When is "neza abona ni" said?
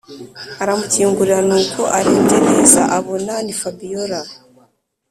2.49-3.53